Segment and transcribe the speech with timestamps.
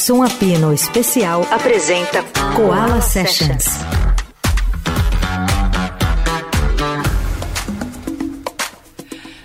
[0.00, 2.24] Som Apino Especial apresenta
[2.56, 3.66] Koala Sessions.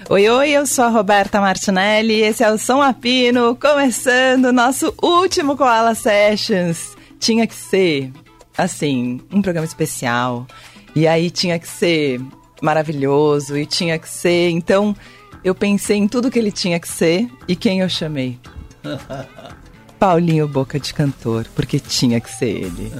[0.10, 4.94] Oi, oi, eu sou a Roberta Martinelli, esse é o Som Apino, começando o nosso
[5.04, 6.96] último Koala Sessions.
[7.19, 8.13] Tinha que ser,
[8.58, 10.47] assim, um programa especial,
[10.96, 12.22] e aí tinha que ser
[12.62, 14.96] maravilhoso, e tinha que ser, então
[15.44, 18.40] eu pensei em tudo que ele tinha que ser e quem eu chamei.
[20.00, 22.91] Paulinho Boca de Cantor, porque tinha que ser ele.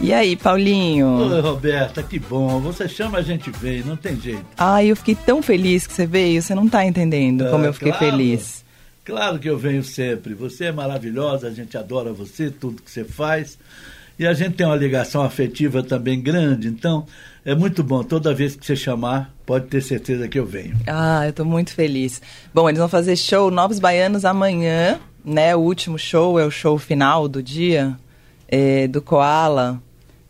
[0.00, 1.06] E aí, Paulinho?
[1.06, 2.60] Oi, Roberta, que bom.
[2.60, 4.44] Você chama, a gente vem, não tem jeito.
[4.58, 7.92] Ai, eu fiquei tão feliz que você veio, você não tá entendendo como eu fiquei
[7.92, 8.10] claro.
[8.10, 8.64] feliz.
[9.04, 10.34] Claro que eu venho sempre.
[10.34, 13.56] Você é maravilhosa, a gente adora você, tudo que você faz.
[14.18, 17.06] E a gente tem uma ligação afetiva também grande, então
[17.44, 18.02] é muito bom.
[18.02, 20.76] Toda vez que você chamar, pode ter certeza que eu venho.
[20.86, 22.20] Ah, eu tô muito feliz.
[22.52, 25.56] Bom, eles vão fazer show Novos Baianos amanhã, né?
[25.56, 27.98] O último show é o show final do dia
[28.48, 29.82] é, do Koala.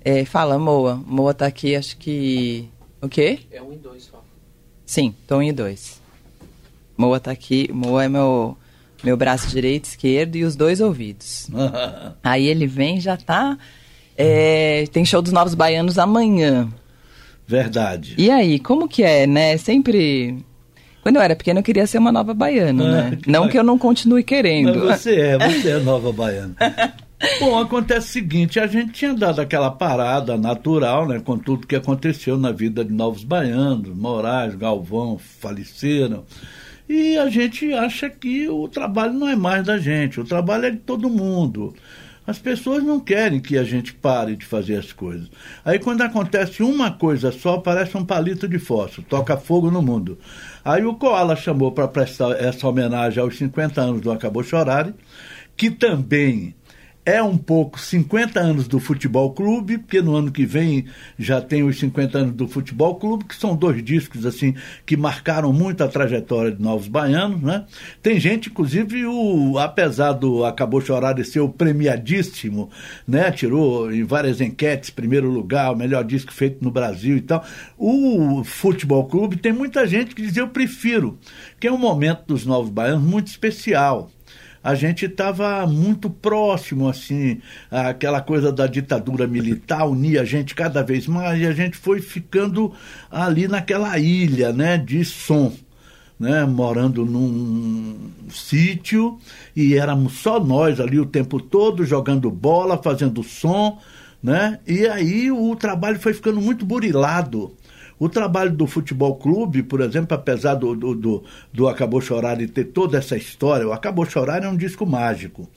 [0.03, 1.01] É, fala, Moa.
[1.07, 2.69] Moa tá aqui, acho que.
[3.03, 3.41] O quê?
[3.53, 4.25] É um e dois só.
[4.87, 6.01] Sim, tô um e dois.
[6.97, 7.71] Moa tá aqui.
[7.73, 8.57] Moa é meu,
[9.05, 11.49] meu braço direito, esquerdo e os dois ouvidos.
[12.25, 13.59] Aí ele vem já tá.
[14.17, 16.69] é, tem show dos Novos Baianos amanhã.
[17.47, 18.17] Verdade.
[18.19, 19.57] E aí, como que é, né?
[19.57, 20.45] Sempre.
[21.07, 23.19] Quando eu era pequena, eu queria ser uma nova baiana, Ah, né?
[23.23, 23.53] que Não bacana.
[23.53, 24.81] que eu não continue Mas querendo.
[24.81, 26.57] você é, você é nova baiana.
[27.39, 31.77] Bom, acontece o seguinte, a gente tinha dado aquela parada natural, né, com tudo que
[31.77, 36.25] aconteceu na vida de novos baianos, Moraes, Galvão faleceram.
[36.89, 40.71] E a gente acha que o trabalho não é mais da gente, o trabalho é
[40.73, 41.73] de todo mundo.
[42.27, 45.31] As pessoas não querem que a gente pare de fazer as coisas.
[45.65, 50.19] Aí quando acontece uma coisa só, parece um palito de fósforo, toca fogo no mundo.
[50.67, 54.93] Aí o Koala chamou para prestar essa homenagem aos 50 anos do Acabou Chorare,
[55.57, 56.57] que também
[57.07, 61.63] é um pouco 50 anos do Futebol Clube, porque no ano que vem já tem
[61.63, 65.89] os 50 anos do Futebol Clube, que são dois discos assim que marcaram muito a
[65.89, 67.65] trajetória de Novos Baianos, né?
[68.03, 72.71] Tem gente, inclusive, o apesar do Acabou Chorar de ser o premiadíssimo,
[73.07, 73.31] né?
[73.31, 77.45] Tirou em várias enquetes primeiro lugar, o melhor disco feito no Brasil e tal.
[77.79, 81.17] O Futebol Clube tem muita gente que diz eu prefiro,
[81.61, 84.11] que é um momento dos Novos Baianos muito especial
[84.67, 87.41] a gente estava muito próximo, assim,
[87.71, 92.01] aquela coisa da ditadura militar unia a gente cada vez mais e a gente foi
[92.01, 92.73] ficando
[93.09, 95.53] ali naquela ilha, né, de som.
[96.19, 99.19] Né, morando num sítio
[99.55, 103.79] e éramos só nós ali o tempo todo jogando bola, fazendo som,
[104.23, 104.59] né?
[104.67, 107.55] E aí o trabalho foi ficando muito burilado.
[107.99, 112.47] O trabalho do futebol clube, por exemplo, apesar do, do, do, do Acabou Chorar e
[112.47, 115.49] ter toda essa história, o Acabou Chorar é um disco mágico.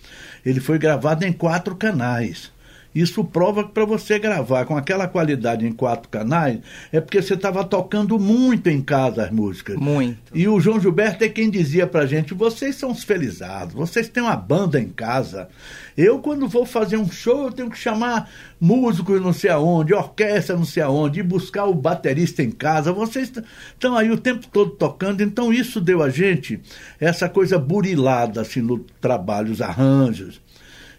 [0.45, 2.51] Ele foi gravado em quatro canais.
[2.93, 6.59] Isso prova que para você gravar com aquela qualidade em quatro canais
[6.91, 9.75] é porque você estava tocando muito em casa as músicas.
[9.77, 10.17] Muito.
[10.33, 14.23] E o João Gilberto é quem dizia pra gente: vocês são os felizados, vocês têm
[14.23, 15.49] uma banda em casa.
[15.95, 20.55] Eu, quando vou fazer um show, eu tenho que chamar músicos não sei aonde, orquestra
[20.55, 22.91] não sei aonde, e buscar o baterista em casa.
[22.91, 23.31] Vocês
[23.73, 26.59] estão aí o tempo todo tocando, então isso deu a gente
[26.99, 30.41] essa coisa burilada assim, no trabalho, os arranjos.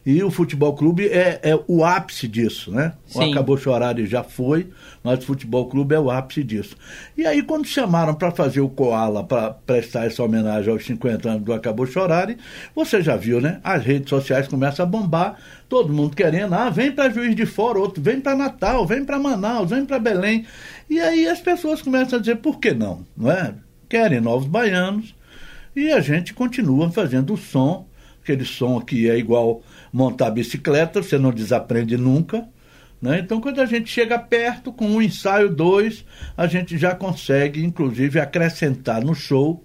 [0.04, 2.94] E o futebol clube é, é o ápice disso, né?
[3.14, 3.20] O.
[3.20, 4.70] Acabou Chorar e já foi,
[5.04, 6.74] mas o futebol clube é o ápice disso.
[7.16, 11.42] E aí, quando chamaram para fazer o Koala para prestar essa homenagem aos 50 anos
[11.42, 12.34] do Acabou Chorar,
[12.74, 13.60] você já viu, né?
[13.62, 15.36] As redes sociais começam a bombar,
[15.68, 19.18] todo mundo querendo, ah, vem para Juiz de Fora, outro vem para Natal, vem para
[19.18, 20.46] Manaus, vem para Belém.
[20.88, 23.04] E aí as pessoas começam a dizer, por que não?
[23.14, 23.54] não é?
[23.88, 25.14] Querem novos baianos,
[25.74, 27.86] e a gente continua fazendo o som,
[28.22, 32.46] aquele som que é igual montar bicicleta, você não desaprende nunca.
[33.00, 33.20] Né?
[33.20, 36.04] Então, quando a gente chega perto, com um ensaio, dois,
[36.36, 39.64] a gente já consegue, inclusive, acrescentar no show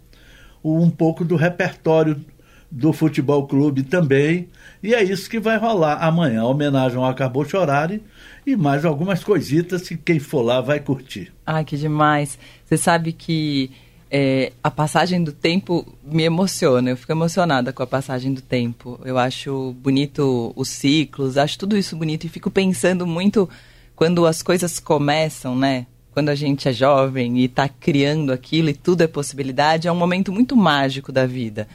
[0.63, 2.23] um pouco do repertório
[2.71, 4.49] do futebol clube também.
[4.81, 6.43] E é isso que vai rolar amanhã.
[6.43, 8.02] Homenagem ao Acabou Chorare
[8.46, 11.31] e mais algumas coisitas que quem for lá vai curtir.
[11.46, 12.40] Ai, que demais.
[12.66, 13.72] Você sabe que
[14.09, 16.90] é, a passagem do tempo me emociona.
[16.90, 18.99] Eu fico emocionada com a passagem do tempo.
[19.03, 23.49] Eu acho bonito os ciclos, acho tudo isso bonito e fico pensando muito
[23.96, 25.85] quando as coisas começam, né?
[26.11, 29.96] Quando a gente é jovem e está criando aquilo e tudo é possibilidade, é um
[29.96, 31.67] momento muito mágico da vida.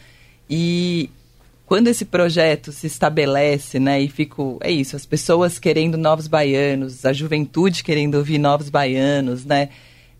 [0.49, 1.11] E
[1.67, 7.05] quando esse projeto se estabelece, né, e fico, é isso, as pessoas querendo novos baianos,
[7.05, 9.69] a juventude querendo ouvir novos baianos, né,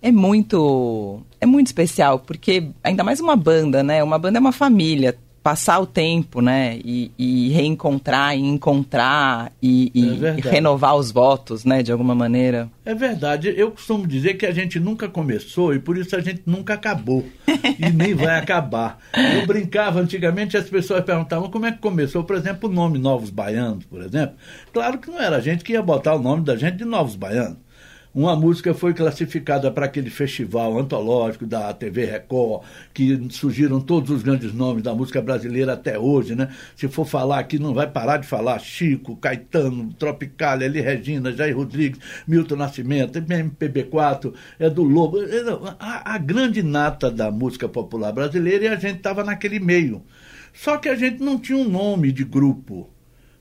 [0.03, 4.53] é muito, é muito especial, porque ainda mais uma banda, né, uma banda é uma
[4.53, 6.79] família, passar o tempo, né?
[6.85, 11.83] E, e reencontrar, e encontrar, e, e, É e renovar os votos, né?
[11.83, 12.71] De alguma maneira.
[12.85, 13.53] É verdade.
[13.57, 17.25] Eu costumo dizer que a gente nunca começou e por isso a gente nunca acabou.
[17.47, 18.99] e nem vai acabar.
[19.15, 23.31] Eu brincava antigamente, as pessoas perguntavam como é que começou, por exemplo, o nome Novos
[23.31, 24.37] Baianos, por exemplo.
[24.73, 27.17] Claro que não era a gente que ia botar o nome da gente de Novos
[27.17, 27.59] Baianos.
[28.13, 34.21] Uma música foi classificada para aquele festival antológico da TV Record, que surgiram todos os
[34.21, 36.49] grandes nomes da música brasileira até hoje, né?
[36.75, 41.57] Se for falar aqui, não vai parar de falar Chico, Caetano, Tropicália, Eli Regina, Jair
[41.57, 45.19] Rodrigues, Milton Nascimento, MPB4, é do Lobo.
[45.79, 50.03] A, a grande nata da música popular brasileira e a gente estava naquele meio.
[50.53, 52.91] Só que a gente não tinha um nome de grupo.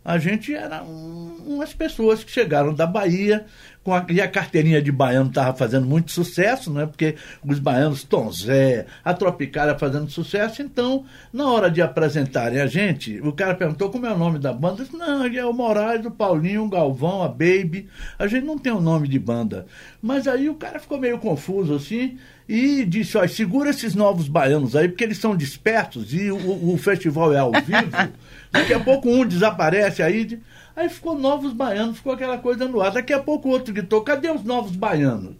[0.04, 3.46] A gente era um- umas pessoas que chegaram da Bahia,
[3.84, 6.86] com a, e a carteirinha de baiano estava fazendo muito sucesso, né?
[6.86, 7.16] porque
[7.46, 10.62] os baianos, Tom Zé, a Tropicália fazendo sucesso.
[10.62, 14.52] Então, na hora de apresentarem a gente, o cara perguntou como é o nome da
[14.52, 14.82] banda.
[14.82, 17.88] Eu disse, não, é o Moraes, o Paulinho, o Galvão, a Baby.
[18.18, 19.66] A gente não tem o nome de banda.
[20.02, 22.18] Mas aí o cara ficou meio confuso assim
[22.48, 26.78] e disse: ó, segura esses novos baianos aí, porque eles são despertos e o, o
[26.78, 27.92] festival é ao vivo.
[28.52, 30.40] Daqui a pouco um desaparece aí.
[30.76, 32.92] Aí ficou novos baianos, ficou aquela coisa no ar.
[32.92, 35.36] Daqui a pouco outro gritou: cadê os novos baianos?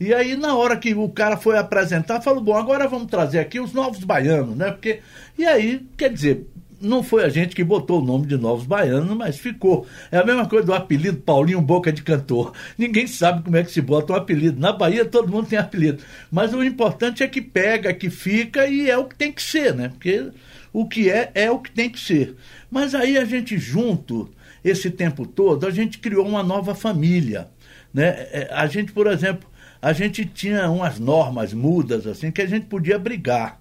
[0.00, 3.58] E aí, na hora que o cara foi apresentar, falou: bom, agora vamos trazer aqui
[3.60, 4.70] os novos baianos, né?
[4.70, 5.00] Porque.
[5.36, 6.46] E aí, quer dizer,
[6.80, 9.86] não foi a gente que botou o nome de Novos Baianos, mas ficou.
[10.10, 12.52] É a mesma coisa do apelido Paulinho Boca de Cantor.
[12.78, 14.60] Ninguém sabe como é que se bota um apelido.
[14.60, 16.02] Na Bahia todo mundo tem apelido.
[16.30, 19.74] Mas o importante é que pega, que fica e é o que tem que ser,
[19.74, 19.88] né?
[19.88, 20.30] Porque
[20.72, 22.36] o que é, é o que tem que ser.
[22.70, 24.30] Mas aí a gente junto,
[24.64, 27.48] esse tempo todo, a gente criou uma nova família.
[27.92, 28.08] Né?
[28.32, 29.48] É, A gente, por exemplo,
[29.80, 33.60] a gente tinha umas normas mudas, assim, que a gente podia brigar.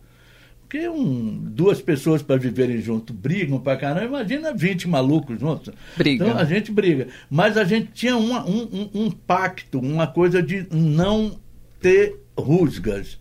[0.61, 5.73] Porque um, duas pessoas para viverem junto brigam para caramba, imagina 20 malucos juntos.
[5.95, 6.25] Briga.
[6.25, 7.07] Então a gente briga.
[7.29, 11.39] Mas a gente tinha uma- um, um- um pacto, uma coisa de não
[11.79, 13.17] ter rusgas,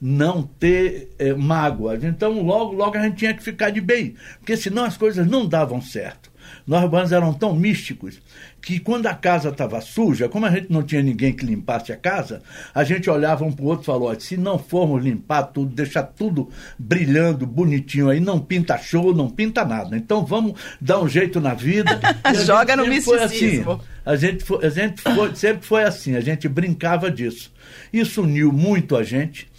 [0.00, 2.02] não ter eh, mágoas.
[2.02, 5.46] Então logo, logo a gente tinha que ficar de bem, porque senão as coisas não
[5.46, 6.29] davam certo.
[6.66, 8.20] Nós urbanos eram tão místicos
[8.62, 11.96] que quando a casa estava suja, como a gente não tinha ninguém que limpasse a
[11.96, 12.42] casa,
[12.74, 15.74] a gente olhava um para o outro e falou: "Olha, se não formos limpar tudo,
[15.74, 19.96] deixar tudo brilhando, bonitinho aí, não pinta show, não pinta nada.
[19.96, 21.98] Então vamos dar um jeito na vida.
[22.44, 23.72] Joga no foi misticismo.
[23.72, 23.82] assim.
[24.04, 27.52] A gente, foi- a gente foi- sempre foi assim, a gente brincava disso.
[27.92, 29.49] Isso uniu muito a gente.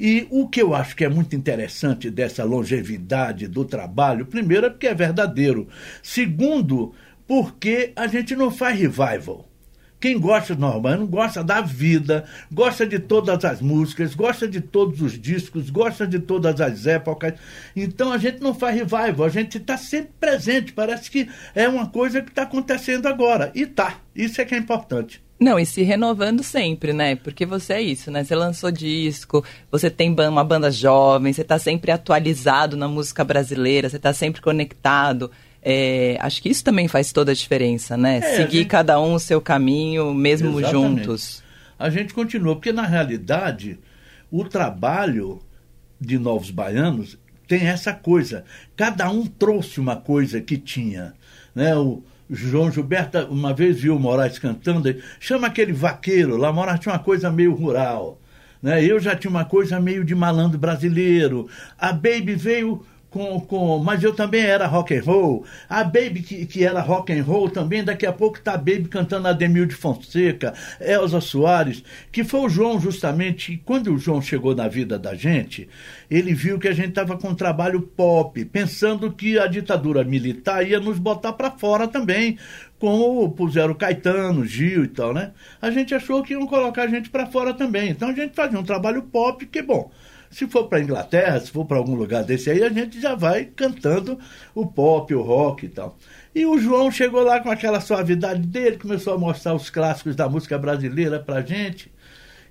[0.00, 4.70] E o que eu acho que é muito interessante dessa longevidade do trabalho, primeiro é
[4.70, 5.66] porque é verdadeiro.
[6.00, 6.94] Segundo,
[7.26, 9.44] porque a gente não faz revival.
[9.98, 15.02] Quem gosta do Normando gosta da vida, gosta de todas as músicas, gosta de todos
[15.02, 17.34] os discos, gosta de todas as épocas.
[17.74, 20.72] Então a gente não faz revival, a gente está sempre presente.
[20.72, 23.50] Parece que é uma coisa que está acontecendo agora.
[23.52, 23.98] E tá.
[24.14, 25.20] Isso é que é importante.
[25.40, 27.14] Não, e se renovando sempre, né?
[27.14, 28.24] Porque você é isso, né?
[28.24, 33.88] Você lançou disco, você tem uma banda jovem, você tá sempre atualizado na música brasileira,
[33.88, 35.30] você tá sempre conectado.
[35.62, 38.18] É, acho que isso também faz toda a diferença, né?
[38.18, 40.72] É, Seguir gente- cada um o seu caminho, mesmo Exatamente.
[41.04, 41.42] juntos.
[41.78, 43.78] A gente continua, porque na realidade
[44.32, 45.40] o trabalho
[46.00, 48.44] de Novos Baianos tem essa coisa.
[48.76, 51.14] Cada um trouxe uma coisa que tinha.
[51.54, 51.76] Né?
[51.76, 56.92] O João Gilberto uma vez viu o Moraes cantando, chama aquele vaqueiro, lá Moraes tinha
[56.92, 58.20] uma coisa meio rural.
[58.62, 58.84] Né?
[58.84, 61.48] Eu já tinha uma coisa meio de malandro brasileiro.
[61.78, 65.44] A Baby veio com, com, mas eu também era rock and roll.
[65.68, 68.88] A Baby que, que era rock and roll também, daqui a pouco tá a Baby
[68.88, 74.54] cantando Ademil de Fonseca, Elza Soares, que foi o João justamente, quando o João chegou
[74.54, 75.68] na vida da gente,
[76.10, 80.66] ele viu que a gente estava com um trabalho pop, pensando que a ditadura militar
[80.66, 82.38] ia nos botar para fora também,
[82.78, 85.32] como puseram Caetano, Gil e tal, né?
[85.60, 87.90] A gente achou que iam colocar a gente para fora também.
[87.90, 89.90] Então a gente fazia um trabalho pop que, bom,
[90.30, 93.44] se for para Inglaterra, se for para algum lugar desse aí, a gente já vai
[93.44, 94.18] cantando
[94.54, 95.96] o pop, o rock e tal.
[96.34, 100.28] E o João chegou lá com aquela suavidade dele, começou a mostrar os clássicos da
[100.28, 101.90] música brasileira para gente.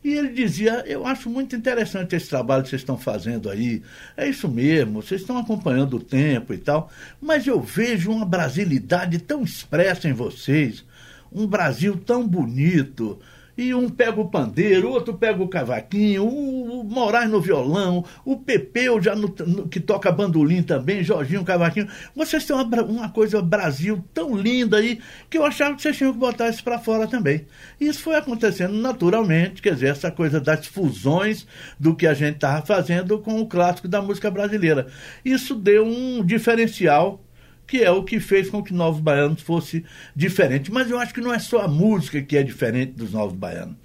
[0.03, 3.81] E ele dizia: Eu acho muito interessante esse trabalho que vocês estão fazendo aí.
[4.15, 6.89] É isso mesmo, vocês estão acompanhando o tempo e tal.
[7.21, 10.85] Mas eu vejo uma brasilidade tão expressa em vocês,
[11.31, 13.19] um Brasil tão bonito.
[13.57, 19.01] E um pega o pandeiro, outro pega o cavaquinho, o, Moraes no violão, o Pepeu
[19.01, 21.87] já no, no, que toca bandolim também, Jorginho cavaquinho.
[22.15, 24.99] Vocês têm uma, uma coisa Brasil tão linda aí
[25.29, 27.45] que eu achava que vocês tinham que botar isso para fora também.
[27.79, 31.47] Isso foi acontecendo naturalmente, quer dizer, essa coisa das fusões
[31.79, 34.87] do que a gente estava fazendo com o clássico da música brasileira.
[35.25, 37.23] Isso deu um diferencial
[37.67, 40.71] que é o que fez com que Novos Baianos fosse diferente.
[40.71, 43.75] Mas eu acho que não é só a música que é diferente dos Novos Baianos.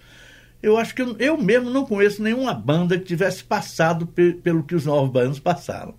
[0.62, 4.62] Eu acho que eu, eu mesmo não conheço nenhuma banda que tivesse passado pe, pelo
[4.62, 5.94] que os Novos Baianos passaram.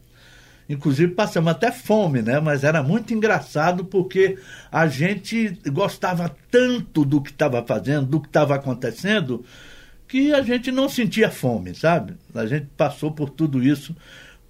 [0.70, 2.40] Inclusive passamos até fome, né?
[2.40, 4.38] Mas era muito engraçado porque
[4.72, 9.44] a gente gostava tanto do que estava fazendo, do que estava acontecendo,
[10.08, 12.14] que a gente não sentia fome, sabe?
[12.34, 13.94] A gente passou por tudo isso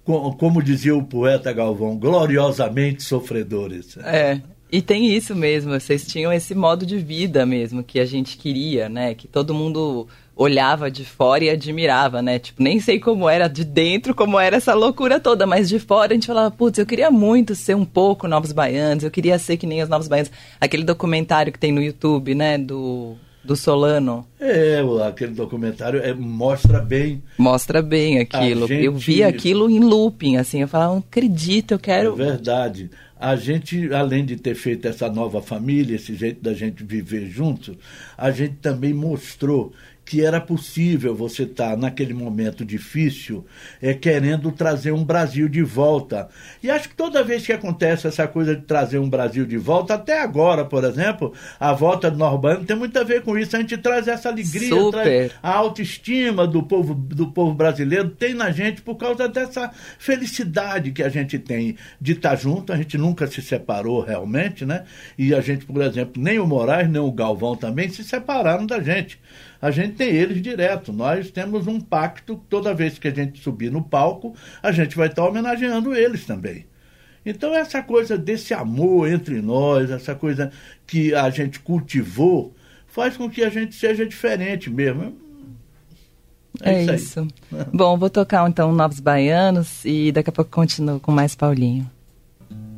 [0.04, 3.96] como dizia o poeta Galvão, gloriosamente sofredores.
[3.98, 8.36] É, e tem isso mesmo, vocês tinham esse modo de vida mesmo que a gente
[8.36, 9.14] queria, né?
[9.14, 10.06] Que todo mundo
[10.36, 12.38] olhava de fora e admirava, né?
[12.38, 16.12] Tipo, nem sei como era de dentro, como era essa loucura toda, mas de fora
[16.12, 19.56] a gente falava, putz, eu queria muito ser um pouco Novos Baianos, eu queria ser
[19.56, 20.32] que nem os Novos Baianos.
[20.60, 24.26] Aquele documentário que tem no YouTube, né, do do Solano.
[24.40, 27.22] É, aquele documentário é, mostra bem.
[27.36, 28.66] Mostra bem aquilo.
[28.66, 28.84] Gente...
[28.84, 32.12] Eu vi aquilo em looping, assim, eu falava, não acredito, eu quero.
[32.14, 32.90] É verdade.
[33.18, 37.76] A gente, além de ter feito essa nova família, esse jeito da gente viver junto,
[38.18, 39.72] a gente também mostrou
[40.04, 43.44] que era possível você estar tá, naquele momento difícil
[43.80, 46.28] é, querendo trazer um Brasil de volta.
[46.62, 49.94] E acho que toda vez que acontece essa coisa de trazer um Brasil de volta,
[49.94, 53.56] até agora, por exemplo, a volta do Norbano tem muito a ver com isso.
[53.56, 58.50] A gente traz essa alegria, traz a autoestima do povo, do povo brasileiro, tem na
[58.50, 62.72] gente por causa dessa felicidade que a gente tem de estar junto.
[62.72, 64.84] A gente nunca se separou realmente, né?
[65.16, 68.80] E a gente, por exemplo, nem o Moraes, nem o Galvão também se separaram da
[68.80, 69.18] gente
[69.64, 70.92] a gente tem eles direto.
[70.92, 75.08] Nós temos um pacto, toda vez que a gente subir no palco, a gente vai
[75.08, 76.66] estar homenageando eles também.
[77.24, 80.52] Então, essa coisa desse amor entre nós, essa coisa
[80.86, 82.54] que a gente cultivou,
[82.86, 85.16] faz com que a gente seja diferente mesmo.
[86.60, 86.94] É, é isso.
[86.94, 87.28] isso.
[87.72, 91.90] Bom, vou tocar então Novos Baianos e daqui a pouco continuo com mais Paulinho.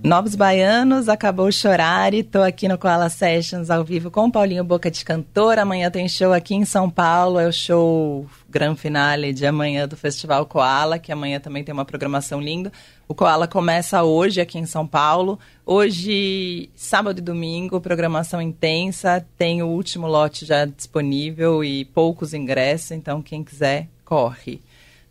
[0.06, 4.88] Novos Baianos, acabou chorar e tô aqui no Koala Sessions ao vivo com Paulinho Boca
[4.88, 5.58] de Cantor.
[5.58, 9.96] Amanhã tem show aqui em São Paulo, é o show grande finale de amanhã do
[9.96, 12.70] Festival Koala, que amanhã também tem uma programação linda.
[13.08, 15.40] O Koala começa hoje aqui em São Paulo.
[15.66, 22.92] Hoje, sábado e domingo, programação intensa, tem o último lote já disponível e poucos ingressos,
[22.92, 24.62] então quem quiser, corre.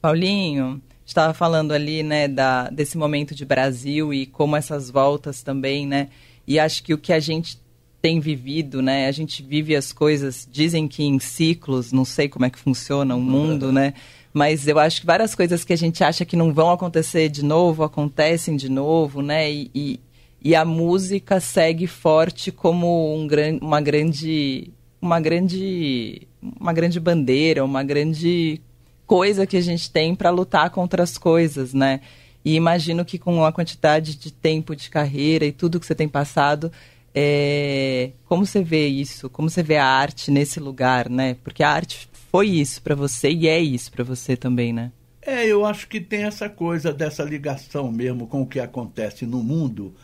[0.02, 5.86] Paulinho, estava falando ali, né, da, desse momento de Brasil e como essas voltas também,
[5.86, 6.10] né?
[6.48, 7.60] E acho que o que a gente
[8.02, 9.08] tem vivido, né?
[9.08, 13.16] A gente vive as coisas, dizem que em ciclos, não sei como é que funciona
[13.16, 13.94] o mundo, né?
[14.32, 17.44] Mas eu acho que várias coisas que a gente acha que não vão acontecer de
[17.44, 19.52] novo, acontecem de novo, né?
[19.52, 20.00] E, e,
[20.44, 24.72] e a música segue forte como um gran, uma grande
[25.02, 26.28] uma grande
[26.60, 28.62] uma grande bandeira, uma grande
[29.06, 32.02] coisa que a gente tem para lutar contra as coisas, né?
[32.44, 36.08] E imagino que com a quantidade de tempo de carreira e tudo que você tem
[36.08, 36.72] passado,
[37.14, 38.12] é...
[38.26, 39.30] como você vê isso?
[39.30, 41.36] Como você vê a arte nesse lugar, né?
[41.44, 44.92] Porque a arte foi isso para você e é isso para você também, né?
[45.22, 49.42] É, eu acho que tem essa coisa dessa ligação mesmo com o que acontece no
[49.42, 49.96] mundo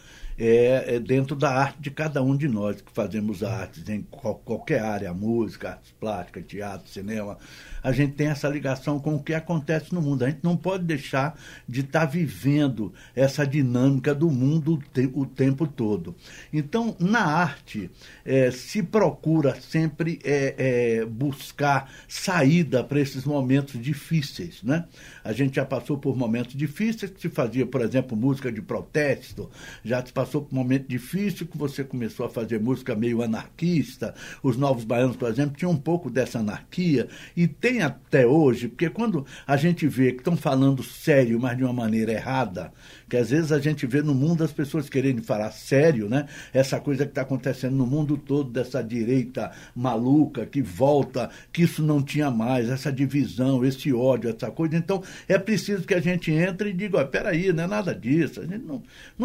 [0.43, 4.33] é, é, dentro da arte de cada um de nós que fazemos artes em qual,
[4.33, 7.37] qualquer área, música, artes plásticas, teatro, cinema.
[7.83, 10.23] A gente tem essa ligação com o que acontece no mundo.
[10.23, 14.81] A gente não pode deixar de estar tá vivendo essa dinâmica do mundo
[15.13, 16.15] o tempo todo.
[16.51, 17.91] Então, na arte,
[18.25, 20.55] é, se procura sempre é,
[21.01, 24.63] é buscar saída para esses momentos difíceis.
[24.63, 24.85] Né?
[25.23, 29.47] A gente já passou por momentos difíceis, se fazia, por exemplo, música de protesto,
[29.83, 33.21] já se passou passou por um momento difícil, que você começou a fazer música meio
[33.21, 34.15] anarquista.
[34.41, 37.09] Os Novos Baianos, por exemplo, tinham um pouco dessa anarquia.
[37.35, 41.65] E tem até hoje, porque quando a gente vê que estão falando sério, mas de
[41.65, 42.71] uma maneira errada,
[43.09, 46.27] que às vezes a gente vê no mundo as pessoas querendo falar sério, né?
[46.53, 51.83] Essa coisa que está acontecendo no mundo todo, dessa direita maluca que volta, que isso
[51.83, 54.77] não tinha mais, essa divisão, esse ódio, essa coisa.
[54.77, 58.45] Então, é preciso que a gente entre e diga, peraí, não é nada disso, a
[58.45, 58.81] gente não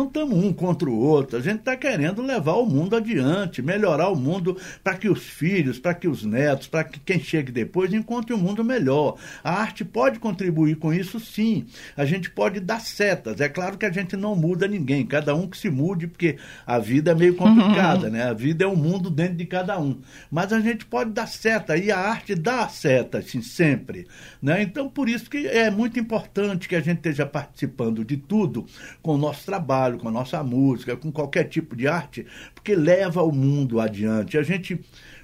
[0.06, 4.16] estamos um contra o outro, a gente está querendo levar o mundo adiante, melhorar o
[4.16, 8.34] mundo para que os filhos, para que os netos, para que quem chegue depois encontre
[8.34, 9.16] um mundo melhor.
[9.42, 11.66] A arte pode contribuir com isso, sim.
[11.96, 13.40] A gente pode dar setas.
[13.40, 16.36] É claro que a gente não muda ninguém, cada um que se mude, porque
[16.66, 18.12] a vida é meio complicada, uhum.
[18.12, 18.24] né?
[18.24, 20.00] A vida é um mundo dentro de cada um.
[20.30, 24.06] Mas a gente pode dar seta e a arte dá seta, assim, sempre.
[24.40, 24.62] Né?
[24.62, 28.66] Então, por isso que é muito importante que a gente esteja participando de tudo
[29.02, 33.22] com o nosso trabalho, com a nossa música, com qualquer tipo de arte, porque leva
[33.22, 34.36] o mundo adiante.
[34.36, 34.78] A gente,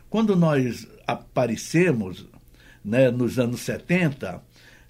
[0.08, 2.26] quando nós aparecemos
[2.84, 4.42] né, nos anos 70,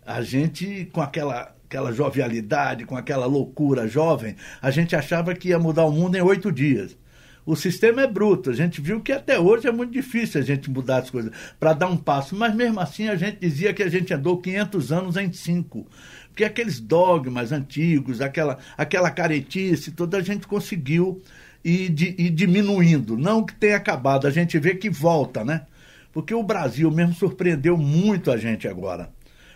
[0.06, 5.58] a gente, com aquela, aquela jovialidade, com aquela loucura jovem, a gente achava que ia
[5.58, 6.96] mudar o mundo em oito dias.
[7.44, 8.50] O sistema é bruto.
[8.50, 11.72] A gente viu que até hoje é muito difícil a gente mudar as coisas para
[11.72, 12.36] dar um passo.
[12.36, 15.86] Mas mesmo assim a gente dizia que a gente andou 500 anos em cinco.
[16.32, 21.22] Porque aqueles dogmas antigos, aquela, aquela caretice, toda a gente conseguiu
[21.62, 23.18] ir, ir diminuindo.
[23.18, 25.66] Não que tenha acabado, a gente vê que volta, né?
[26.10, 29.10] Porque o Brasil mesmo surpreendeu muito a gente agora.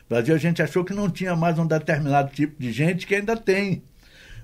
[0.05, 3.15] O Brasil a gente achou que não tinha mais um determinado tipo de gente que
[3.15, 3.83] ainda tem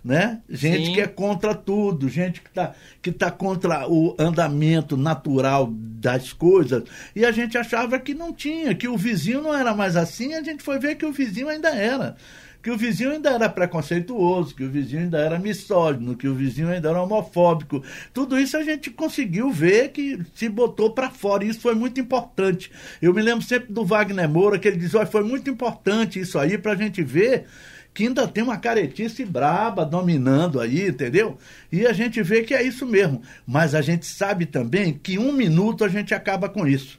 [0.05, 0.41] né?
[0.49, 0.93] Gente Sim.
[0.95, 6.85] que é contra tudo, gente que está que tá contra o andamento natural das coisas.
[7.15, 10.43] E a gente achava que não tinha, que o vizinho não era mais assim, a
[10.43, 12.17] gente foi ver que o vizinho ainda era.
[12.61, 16.69] Que o vizinho ainda era preconceituoso, que o vizinho ainda era misógino, que o vizinho
[16.69, 17.83] ainda era homofóbico.
[18.15, 21.45] Tudo isso a gente conseguiu ver que se botou para fora.
[21.45, 22.71] E isso foi muito importante.
[23.01, 26.39] Eu me lembro sempre do Wagner Moura, que ele diz: olha, foi muito importante isso
[26.39, 27.47] aí para a gente ver
[27.95, 31.37] que ainda tem uma caretice braba dominando aí, entendeu?
[31.71, 33.23] E a gente vê que é isso mesmo.
[33.47, 36.99] Mas a gente sabe também que um minuto a gente acaba com isso.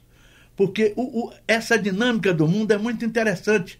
[0.56, 3.78] Porque o, o, essa dinâmica do mundo é muito interessante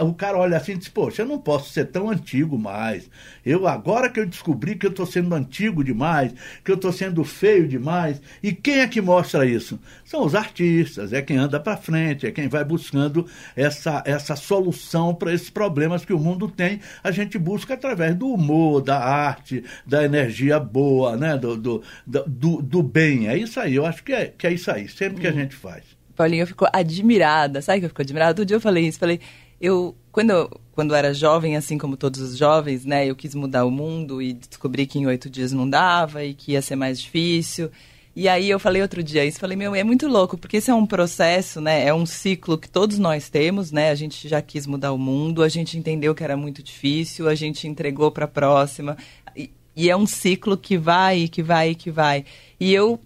[0.00, 3.10] o cara olha assim e diz, poxa, eu não posso ser tão antigo mais.
[3.44, 6.32] Eu agora que eu descobri que eu estou sendo antigo demais,
[6.64, 8.20] que eu estou sendo feio demais.
[8.42, 9.78] E quem é que mostra isso?
[10.04, 15.14] São os artistas, é quem anda para frente, é quem vai buscando essa, essa solução
[15.14, 16.80] para esses problemas que o mundo tem.
[17.04, 21.36] A gente busca através do humor, da arte, da energia boa, né?
[21.36, 23.28] do, do, do, do bem.
[23.28, 25.34] É isso aí, eu acho que é, que é isso aí, sempre que a hum.
[25.34, 25.84] gente faz.
[26.16, 27.60] Paulinho, eu fico admirada.
[27.60, 28.34] Sabe que eu fico admirada?
[28.34, 28.98] Todo dia eu falei isso.
[28.98, 29.20] Falei,
[29.60, 33.66] eu quando eu, quando era jovem, assim como todos os jovens, né, eu quis mudar
[33.66, 36.98] o mundo e descobri que em oito dias não dava e que ia ser mais
[36.98, 37.70] difícil.
[38.14, 40.74] E aí eu falei outro dia isso, falei, meu, é muito louco, porque esse é
[40.74, 44.66] um processo, né, é um ciclo que todos nós temos, né, a gente já quis
[44.66, 48.28] mudar o mundo, a gente entendeu que era muito difícil, a gente entregou para a
[48.28, 48.96] próxima,
[49.36, 52.24] e, e, é um ciclo que vai, que vai, que vai.
[52.58, 52.98] E eu,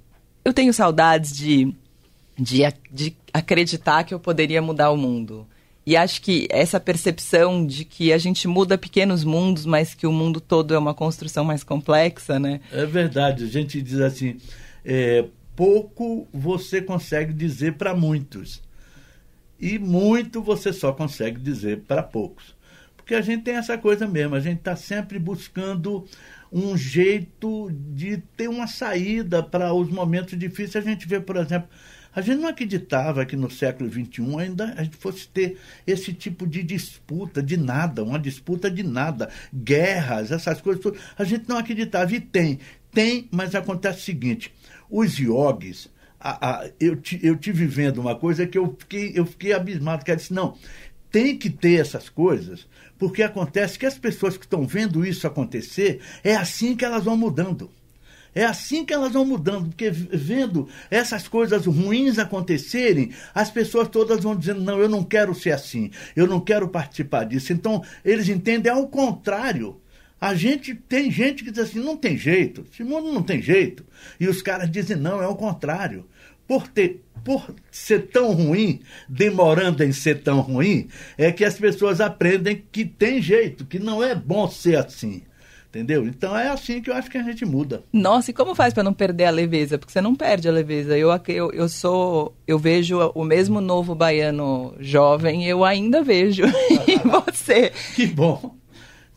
[0.45, 1.75] eu tenho saudades de,
[2.39, 5.45] de, de acreditar que eu poderia mudar o mundo.
[5.91, 10.13] E acho que essa percepção de que a gente muda pequenos mundos, mas que o
[10.13, 12.61] mundo todo é uma construção mais complexa, né?
[12.71, 13.43] É verdade.
[13.43, 14.37] A gente diz assim:
[14.85, 15.25] é,
[15.57, 18.63] pouco você consegue dizer para muitos,
[19.59, 22.55] e muito você só consegue dizer para poucos.
[22.97, 26.07] Porque a gente tem essa coisa mesmo, a gente está sempre buscando
[26.53, 30.87] um jeito de ter uma saída para os momentos difíceis.
[30.87, 31.69] A gente vê, por exemplo,
[32.15, 36.47] a gente não acreditava que no século XXI ainda a gente fosse ter esse tipo
[36.47, 40.85] de disputa de nada, uma disputa de nada, guerras, essas coisas.
[41.17, 42.13] A gente não acreditava.
[42.15, 42.59] E tem,
[42.93, 44.53] tem, mas acontece o seguinte:
[44.91, 45.89] os iogues.
[46.23, 50.11] A, a, eu, eu tive vendo uma coisa que eu fiquei, eu fiquei abismado, que
[50.11, 50.55] eu disse, não,
[51.11, 52.67] tem que ter essas coisas,
[52.99, 57.17] porque acontece que as pessoas que estão vendo isso acontecer, é assim que elas vão
[57.17, 57.71] mudando.
[58.35, 64.23] É assim que elas vão mudando, porque vendo essas coisas ruins acontecerem, as pessoas todas
[64.23, 67.53] vão dizendo: não, eu não quero ser assim, eu não quero participar disso.
[67.53, 69.81] Então, eles entendem ao contrário.
[70.21, 73.85] A gente tem gente que diz assim: não tem jeito, esse mundo não tem jeito.
[74.19, 76.07] E os caras dizem: não, é o contrário.
[76.47, 82.01] Por, ter, por ser tão ruim, demorando em ser tão ruim, é que as pessoas
[82.01, 85.23] aprendem que tem jeito, que não é bom ser assim.
[85.71, 86.05] Entendeu?
[86.05, 87.85] Então é assim que eu acho que a gente muda.
[87.93, 89.79] Nossa, e como faz para não perder a leveza?
[89.79, 90.99] Porque você não perde a leveza.
[90.99, 92.35] Eu, eu, eu sou.
[92.45, 96.43] Eu vejo o mesmo novo baiano jovem, eu ainda vejo
[96.89, 97.73] em você.
[97.95, 98.60] Que bom.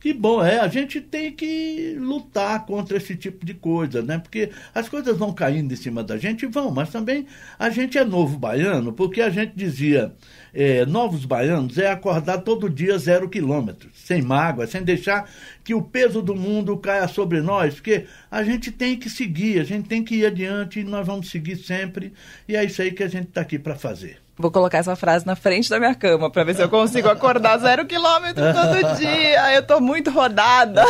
[0.04, 4.20] Que bom, é, a gente tem que lutar contra esse tipo de coisa, né?
[4.20, 7.26] Porque as coisas vão caindo em cima da gente, vão, mas também
[7.58, 10.14] a gente é novo baiano, porque a gente dizia,
[10.54, 15.30] é, novos baianos é acordar todo dia zero quilômetros, sem mágoa, sem deixar
[15.64, 19.64] que o peso do mundo caia sobre nós, porque a gente tem que seguir, a
[19.64, 22.12] gente tem que ir adiante e nós vamos seguir sempre,
[22.46, 24.18] e é isso aí que a gente está aqui para fazer.
[24.38, 27.60] Vou colocar essa frase na frente da minha cama para ver se eu consigo acordar
[27.60, 29.54] zero quilômetro todo dia.
[29.54, 30.84] Eu tô muito rodada.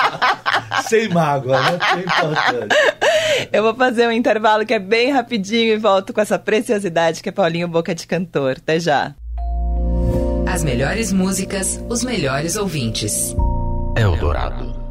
[0.88, 1.78] Sem mágoa, né?
[1.78, 2.76] Que é importante.
[3.52, 7.28] Eu vou fazer um intervalo que é bem rapidinho e volto com essa preciosidade que
[7.28, 8.56] é Paulinho Boca de Cantor.
[8.58, 9.14] Até já.
[10.46, 13.34] As melhores músicas, os melhores ouvintes.
[13.96, 14.83] Eldorado.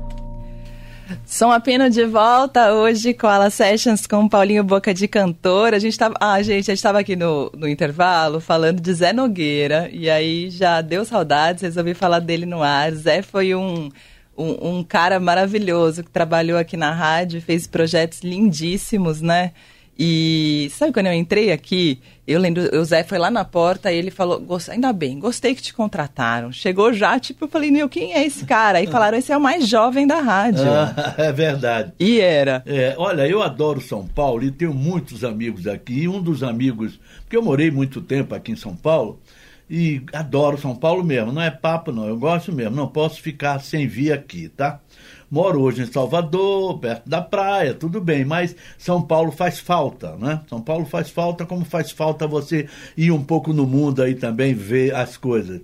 [1.33, 5.73] Som apenas de volta hoje com a Sessions com Paulinho Boca de Cantor.
[5.73, 9.11] A gente tava, ah, gente, a gente estava aqui no, no intervalo falando de Zé
[9.11, 12.91] Nogueira e aí já deu saudades, resolvi falar dele no ar.
[12.91, 13.89] Zé foi um,
[14.37, 19.53] um, um cara maravilhoso que trabalhou aqui na rádio, fez projetos lindíssimos, né?
[19.97, 23.97] E sabe quando eu entrei aqui, eu lembro, o Zé foi lá na porta e
[23.97, 26.51] ele falou, ainda bem, gostei que te contrataram.
[26.51, 28.79] Chegou já, tipo, eu falei, meu, quem é esse cara?
[28.79, 30.63] Aí falaram, esse é o mais jovem da rádio.
[30.67, 31.93] Ah, é verdade.
[31.99, 32.63] E era.
[32.65, 36.01] É, olha, eu adoro São Paulo e tenho muitos amigos aqui.
[36.01, 39.19] E um dos amigos, porque eu morei muito tempo aqui em São Paulo,
[39.69, 43.59] e adoro São Paulo mesmo, não é papo não, eu gosto mesmo, não posso ficar
[43.59, 44.79] sem vir aqui, tá?
[45.33, 50.41] Moro hoje em Salvador, perto da praia, tudo bem, mas São Paulo faz falta, né?
[50.47, 54.53] São Paulo faz falta, como faz falta você ir um pouco no mundo aí também
[54.53, 55.59] ver as coisas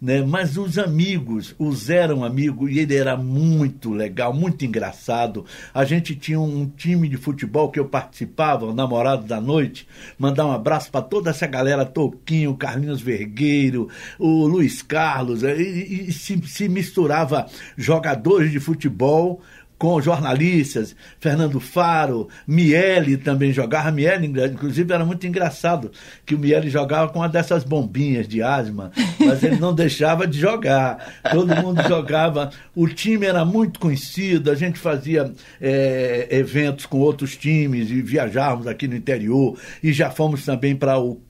[0.00, 0.22] né?
[0.22, 5.44] Mas os amigos, os eram amigos e ele era muito legal, muito engraçado.
[5.74, 9.86] A gente tinha um time de futebol que eu participava, o Namorado da Noite.
[10.18, 16.12] Mandar um abraço para toda essa galera, Toquinho, Carlinhos Vergueiro, o Luiz Carlos, e, e,
[16.12, 19.40] se, se misturava jogadores de futebol
[19.78, 23.92] com jornalistas, Fernando Faro, Miele também jogava.
[23.92, 25.92] Miele, inclusive, era muito engraçado
[26.26, 30.38] que o Miele jogava com uma dessas bombinhas de asma, mas ele não deixava de
[30.38, 31.20] jogar.
[31.30, 32.50] Todo mundo jogava.
[32.74, 38.66] O time era muito conhecido, a gente fazia é, eventos com outros times e viajávamos
[38.66, 41.20] aqui no interior e já fomos também para o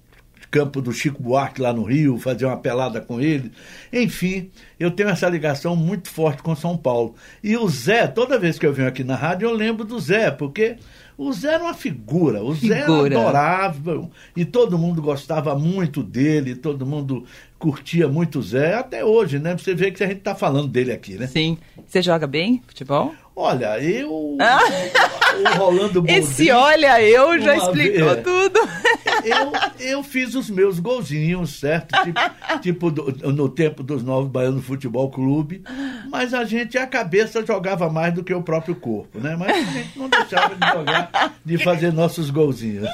[0.50, 3.52] campo do Chico Buarque lá no Rio, fazer uma pelada com ele.
[3.92, 7.14] Enfim, eu tenho essa ligação muito forte com São Paulo.
[7.42, 10.30] E o Zé, toda vez que eu venho aqui na rádio, eu lembro do Zé,
[10.30, 10.76] porque
[11.16, 12.78] o Zé era uma figura, o figura.
[12.78, 17.24] Zé era adorável e todo mundo gostava muito dele, todo mundo
[17.58, 19.56] curtia muito o Zé, até hoje, né?
[19.56, 21.26] Você vê que a gente está falando dele aqui, né?
[21.26, 21.58] Sim.
[21.84, 23.12] Você joga bem futebol?
[23.34, 24.36] Olha, eu.
[24.40, 24.60] Ah.
[25.38, 28.58] O Rolando Boldrin, Esse olha, eu já explicou é, tudo.
[29.24, 31.94] Eu, eu fiz os meus golzinhos, certo?
[32.02, 35.62] Tipo, tipo do, no tempo dos Novos Baianos Futebol Clube.
[36.10, 39.36] Mas a gente, a cabeça jogava mais do que o próprio corpo, né?
[39.36, 42.88] Mas a gente não deixava de jogar, de fazer nossos golzinhos.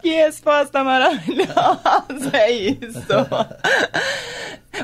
[0.00, 3.02] Que resposta maravilhosa é isso.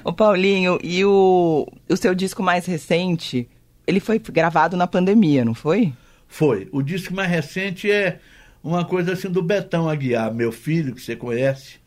[0.04, 3.48] o Paulinho, e o, o seu disco mais recente
[3.86, 5.92] ele foi gravado na pandemia, não foi?
[6.28, 6.68] Foi.
[6.72, 8.18] O disco mais recente é
[8.62, 11.80] uma coisa assim do Betão Aguiar, meu filho, que você conhece.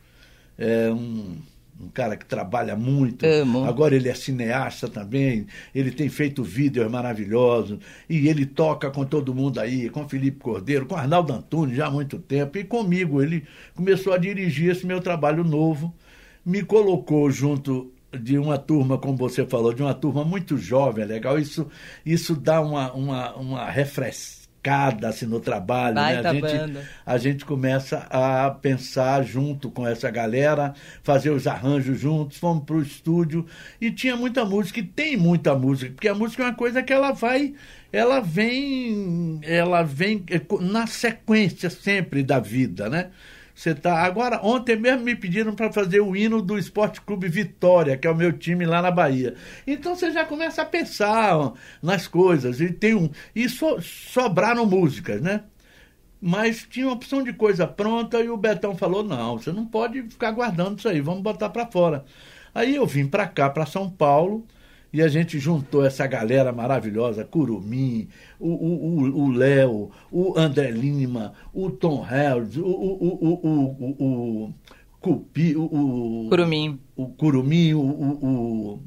[0.57, 1.38] É um,
[1.79, 3.25] um cara que trabalha muito.
[3.25, 3.65] Amo.
[3.65, 5.47] Agora ele é cineasta também.
[5.73, 7.79] Ele tem feito vídeos maravilhosos.
[8.09, 11.91] E ele toca com todo mundo aí, com Felipe Cordeiro, com Arnaldo Antunes já há
[11.91, 12.57] muito tempo.
[12.57, 13.21] E comigo.
[13.21, 15.93] Ele começou a dirigir esse meu trabalho novo.
[16.45, 21.07] Me colocou junto de uma turma, como você falou, de uma turma muito jovem, é
[21.07, 21.38] legal.
[21.38, 21.67] Isso,
[22.05, 23.69] isso dá uma, uma, uma
[24.65, 25.95] refrescada assim, no trabalho.
[25.95, 26.19] Né?
[26.19, 30.73] A, gente, a gente começa a pensar junto com essa galera,
[31.04, 33.45] fazer os arranjos juntos, fomos para o estúdio
[33.80, 36.91] e tinha muita música, e tem muita música, porque a música é uma coisa que
[36.91, 37.54] ela vai
[37.93, 43.12] ela vem ela vem eh, na sequência sempre da vida, né?
[43.55, 44.03] Você tá.
[44.03, 48.11] Agora, ontem mesmo me pediram para fazer o hino do Esporte Clube Vitória, que é
[48.11, 49.35] o meu time lá na Bahia.
[49.65, 52.59] Então você já começa a pensar nas coisas.
[52.59, 53.09] E tem um.
[53.33, 55.45] E so, sobraram músicas, né?
[56.21, 60.01] Mas tinha uma opção de coisa pronta e o Betão falou: não, você não pode
[60.03, 62.05] ficar guardando isso aí, vamos botar para fora.
[62.53, 64.45] Aí eu vim para cá, para São Paulo,
[64.95, 68.08] e a gente juntou essa galera maravilhosa, Curumim,
[68.39, 73.45] o Léo, o, o, André Lima, o Tom Held, o, o, o,
[73.84, 74.53] o, o,
[75.01, 78.79] Cupi, o, o Curumim, o, Curumim, o, o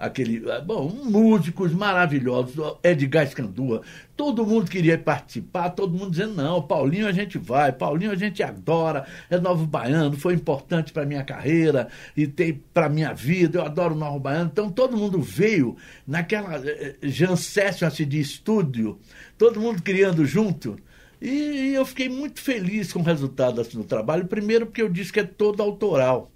[0.00, 0.50] aquele.
[0.50, 3.82] Ah, bom, músicos maravilhosos, Edgar Escandua,
[4.16, 8.42] todo mundo queria participar, todo mundo dizendo, não, Paulinho a gente vai, Paulinho a gente
[8.42, 13.64] adora, é Novo Baiano, foi importante para minha carreira e tem para minha vida, eu
[13.64, 14.50] adoro o Novo Baiano.
[14.50, 18.98] Então todo mundo veio naquela eh, eh, Jancécio assim, de estúdio,
[19.36, 20.76] todo mundo criando junto.
[21.20, 24.26] E eu fiquei muito feliz com o resultado assim, do trabalho.
[24.26, 26.32] Primeiro, porque eu disse que é todo autoral.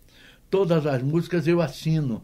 [0.50, 2.22] Todas as músicas eu assino.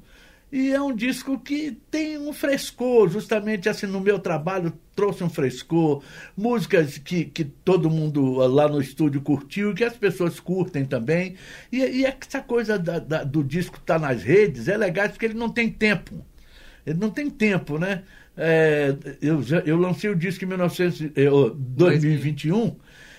[0.53, 5.31] E é um disco que tem um frescor, justamente assim no meu trabalho trouxe um
[5.31, 6.03] frescor,
[6.37, 11.37] músicas que, que todo mundo lá no estúdio curtiu, que as pessoas curtem também.
[11.71, 15.25] E, e essa coisa da, da, do disco estar tá nas redes é legal porque
[15.25, 16.25] ele não tem tempo.
[16.85, 18.03] Ele não tem tempo, né?
[18.37, 21.13] É, eu, eu lancei o disco em 1900,
[21.57, 22.77] 2021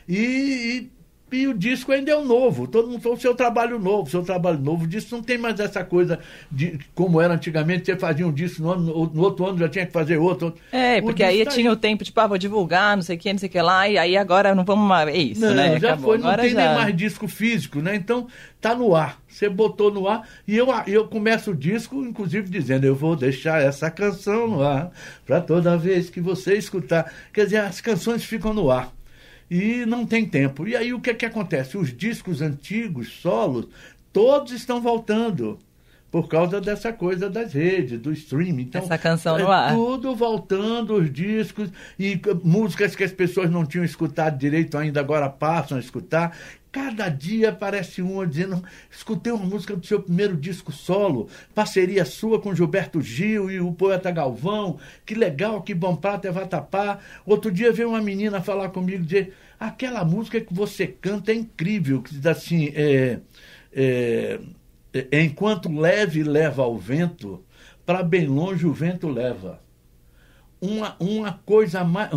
[0.08, 0.92] e, e
[1.32, 2.68] e o disco ainda é o novo.
[2.68, 4.84] Todo mundo falou o seu trabalho novo, seu trabalho novo.
[4.84, 6.20] O disco não tem mais essa coisa
[6.52, 9.86] de como era antigamente, você fazia um disco no, ano, no outro ano já tinha
[9.86, 10.54] que fazer outro.
[10.72, 11.74] É, o porque aí tá tinha aí.
[11.74, 13.88] o tempo, tipo, ah, vou divulgar, não sei o que, não sei o que lá,
[13.88, 15.08] e aí agora não vamos mais.
[15.08, 15.80] É isso, não, né?
[15.80, 16.12] Já Acabou.
[16.12, 16.66] foi, não agora tem já...
[16.66, 17.96] nem mais disco físico, né?
[17.96, 18.28] Então
[18.60, 19.22] tá no ar.
[19.28, 23.62] Você botou no ar e eu, eu começo o disco, inclusive, dizendo: eu vou deixar
[23.62, 24.92] essa canção no ar
[25.26, 27.12] para toda vez que você escutar.
[27.32, 28.92] Quer dizer, as canções ficam no ar
[29.52, 30.66] e não tem tempo.
[30.66, 31.78] E aí o que, é que acontece?
[31.78, 33.68] Os discos antigos, solos,
[34.14, 35.60] todos estão voltando
[36.10, 38.64] por causa dessa coisa das redes, do streaming.
[38.64, 39.74] Então, Essa canção no é ar.
[39.74, 45.30] Tudo voltando, os discos e músicas que as pessoas não tinham escutado direito ainda, agora
[45.30, 46.38] passam a escutar.
[46.72, 52.40] Cada dia aparece uma dizendo: escutei uma música do seu primeiro disco solo, parceria sua
[52.40, 57.00] com Gilberto Gil e o poeta Galvão, que legal, que bom prato é vatapá.
[57.26, 62.02] Outro dia veio uma menina falar comigo dizer: aquela música que você canta é incrível,
[62.02, 63.20] que diz assim: é,
[63.74, 64.40] é,
[64.94, 67.44] é, enquanto leve leva ao vento,
[67.86, 69.61] para bem longe o vento leva
[70.62, 72.12] uma, uma coisa mais,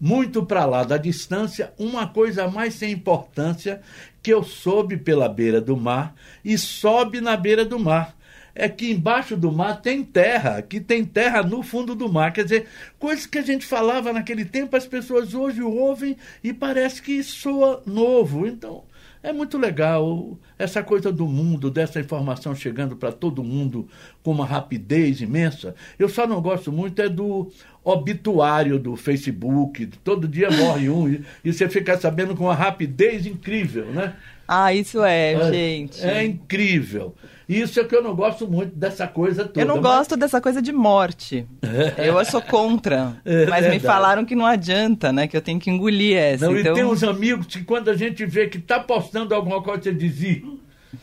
[0.00, 3.82] muito para lá da distância, uma coisa mais sem importância
[4.22, 8.16] que eu soube pela beira do mar e sobe na beira do mar.
[8.52, 12.32] É que embaixo do mar tem terra, que tem terra no fundo do mar.
[12.32, 17.00] Quer dizer, coisas que a gente falava naquele tempo, as pessoas hoje ouvem e parece
[17.00, 18.46] que soa novo.
[18.46, 18.82] Então,
[19.22, 23.86] é muito legal essa coisa do mundo, dessa informação chegando para todo mundo
[24.22, 25.74] com uma rapidez imensa.
[25.98, 27.50] Eu só não gosto muito é do
[27.84, 29.86] obituário do Facebook.
[30.02, 34.16] Todo dia morre um e, e você fica sabendo com uma rapidez incrível, né?
[34.52, 36.04] Ah, isso é, é gente.
[36.04, 37.14] É incrível.
[37.48, 39.60] Isso é que eu não gosto muito dessa coisa toda.
[39.60, 39.84] Eu não mas...
[39.84, 41.46] gosto dessa coisa de morte.
[41.62, 42.08] É.
[42.08, 43.16] Eu sou contra.
[43.24, 43.70] É mas verdade.
[43.70, 45.28] me falaram que não adianta, né?
[45.28, 46.46] Que eu tenho que engolir essa.
[46.46, 46.72] Não, então...
[46.72, 49.94] e tem uns amigos que quando a gente vê que tá postando alguma coisa, você
[49.94, 50.42] diz,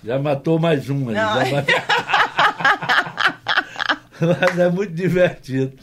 [0.03, 1.13] já matou mais uma.
[1.13, 1.75] Já matou...
[4.19, 5.73] Mas é muito divertido.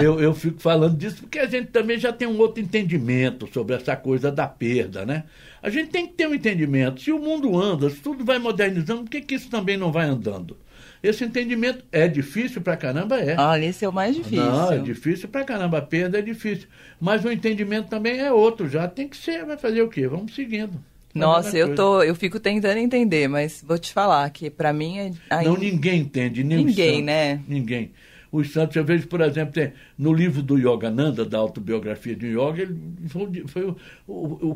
[0.00, 3.76] Eu, eu fico falando disso porque a gente também já tem um outro entendimento sobre
[3.76, 5.24] essa coisa da perda, né?
[5.64, 7.00] A gente tem que ter um entendimento.
[7.00, 10.04] Se o mundo anda, se tudo vai modernizando, por que, que isso também não vai
[10.04, 10.58] andando?
[11.02, 13.34] Esse entendimento é difícil pra caramba, é.
[13.40, 14.44] Olha, esse é o mais difícil.
[14.44, 15.78] Não, é difícil pra caramba.
[15.78, 16.68] A perda é difícil.
[17.00, 18.86] Mas o entendimento também é outro já.
[18.86, 20.06] Tem que ser, vai fazer o quê?
[20.06, 20.78] Vamos seguindo.
[21.14, 25.10] Nossa, eu tô, eu fico tentando entender, mas vou te falar que para mim é
[25.30, 25.46] aí...
[25.46, 27.40] não ninguém entende, nem ninguém, né?
[27.48, 27.92] Ninguém.
[28.34, 32.62] Os santos, eu vejo, por exemplo, tem, no livro do Yogananda, da autobiografia de Yoga,
[32.62, 33.76] ele foi, foi,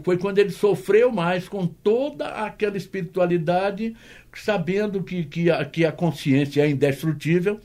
[0.03, 3.95] foi quando ele sofreu mais com toda aquela espiritualidade,
[4.35, 7.61] sabendo que, que, a, que a consciência é indestrutível,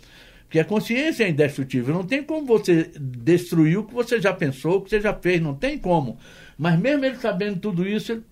[0.52, 1.96] que a consciência é indestrutível.
[1.96, 5.42] Não tem como você destruir o que você já pensou, o que você já fez,
[5.42, 6.20] não tem como.
[6.56, 8.24] Mas mesmo ele sabendo tudo isso, ele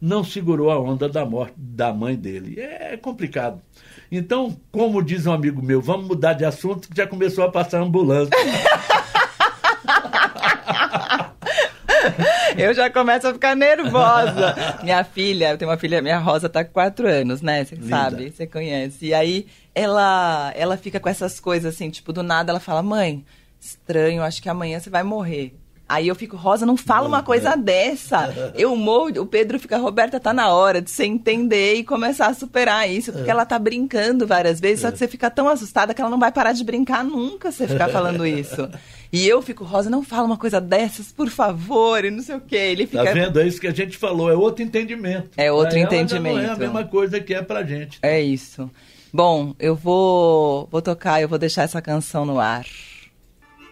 [0.00, 2.60] não segurou a onda da morte da mãe dele.
[2.60, 3.60] É complicado.
[4.10, 7.80] Então, como diz um amigo meu, vamos mudar de assunto que já começou a passar
[7.80, 8.30] ambulância.
[12.56, 14.54] eu já começo a ficar nervosa.
[14.82, 17.64] minha filha, eu tenho uma filha, minha Rosa tá com quatro anos, né?
[17.64, 19.06] Você sabe, você conhece.
[19.06, 23.24] E aí ela, ela fica com essas coisas assim, tipo, do nada ela fala: mãe,
[23.60, 25.54] estranho, acho que amanhã você vai morrer.
[25.88, 28.52] Aí eu fico, Rosa, não fala uma coisa dessa.
[28.54, 32.34] Eu morro, o Pedro fica, Roberta, tá na hora de você entender e começar a
[32.34, 33.32] superar isso, porque é.
[33.32, 36.30] ela tá brincando várias vezes, só que você fica tão assustada que ela não vai
[36.30, 38.68] parar de brincar nunca se você ficar falando isso.
[39.10, 42.40] E eu fico, Rosa, não fala uma coisa dessas, por favor, e não sei o
[42.42, 42.56] quê.
[42.56, 43.04] Ele fica...
[43.04, 43.40] Tá vendo?
[43.40, 45.30] É isso que a gente falou, é outro entendimento.
[45.34, 46.36] É outro entendimento.
[46.36, 47.98] Não é a mesma coisa que é pra gente.
[48.02, 48.70] É isso.
[49.10, 52.66] Bom, eu vou, vou tocar, eu vou deixar essa canção no ar.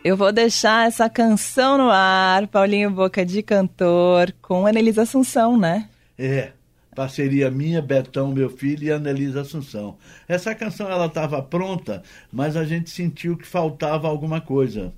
[0.07, 5.89] Eu vou deixar essa canção no ar, Paulinho Boca de Cantor, com Anelisa Assunção, né?
[6.17, 6.53] É,
[6.95, 9.99] parceria minha, Betão, meu filho, e Anelisa Assunção.
[10.29, 14.93] Essa canção ela estava pronta, mas a gente sentiu que faltava alguma coisa.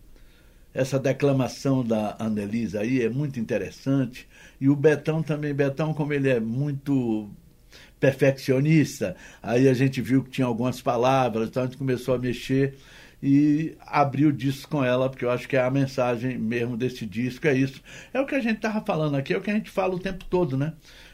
[0.74, 4.28] Essa declamação da Anelisa aí é muito interessante.
[4.60, 7.30] E o Betão também, Betão, como ele é muito
[7.98, 12.76] perfeccionista, aí a gente viu que tinha algumas palavras, então a gente começou a mexer
[13.22, 17.04] e abrir o disco com ela, porque eu acho que é a mensagem mesmo desse
[17.04, 17.82] disco, é isso.
[18.12, 19.98] É o que a gente estava falando aqui, é o que a gente fala o
[19.98, 20.72] tempo todo, né?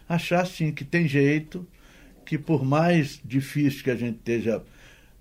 [0.09, 1.67] Achar assim que tem jeito,
[2.25, 4.63] que por mais difícil que a gente esteja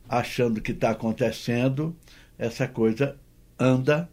[0.07, 1.95] achando que está acontecendo,
[2.37, 3.17] essa coisa
[3.57, 4.09] anda.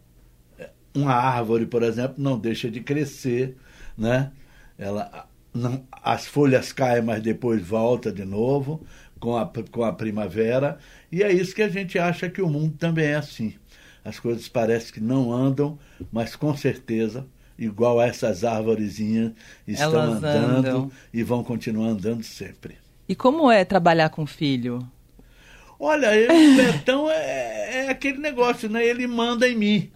[0.93, 3.55] Uma árvore, por exemplo, não deixa de crescer,
[3.97, 4.31] né?
[4.77, 8.85] Ela, não, as folhas caem, mas depois volta de novo
[9.19, 10.77] com a, com a primavera.
[11.11, 13.53] E é isso que a gente acha que o mundo também é assim.
[14.03, 15.77] As coisas parecem que não andam,
[16.11, 19.33] mas com certeza, igual a essas árvorezinhas,
[19.67, 20.91] estão Elas andando andam.
[21.13, 22.77] e vão continuar andando sempre.
[23.07, 24.79] E como é trabalhar com filho?
[25.83, 28.85] Olha, o Betão é, é aquele negócio, né?
[28.85, 29.91] Ele manda em mim.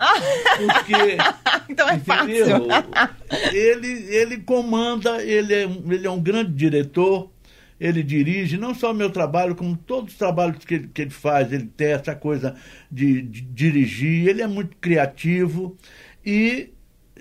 [0.57, 0.93] Porque
[1.69, 2.67] então é Entendeu?
[2.67, 3.55] fácil.
[3.55, 7.29] ele, ele comanda, ele é, ele é um grande diretor,
[7.79, 11.11] ele dirige não só o meu trabalho, como todos os trabalhos que ele, que ele
[11.11, 12.55] faz, ele tem essa coisa
[12.91, 15.77] de, de dirigir, ele é muito criativo
[16.25, 16.71] e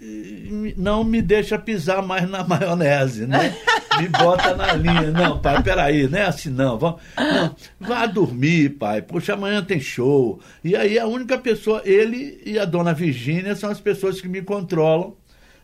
[0.00, 3.56] e não me deixa pisar mais na maionese, né?
[3.98, 5.10] Me bota na linha.
[5.10, 6.78] Não, pai, peraí, não é assim não.
[6.78, 7.56] Não.
[7.80, 9.00] Vá dormir, pai.
[9.00, 10.40] Poxa, amanhã tem show.
[10.62, 14.42] E aí a única pessoa, ele e a dona Virgínia são as pessoas que me
[14.42, 15.16] controlam,